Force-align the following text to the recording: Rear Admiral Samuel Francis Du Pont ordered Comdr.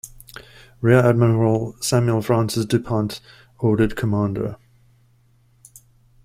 Rear 0.81 0.97
Admiral 0.97 1.75
Samuel 1.79 2.23
Francis 2.23 2.65
Du 2.65 2.79
Pont 2.79 3.19
ordered 3.59 3.91
Comdr. 3.95 4.57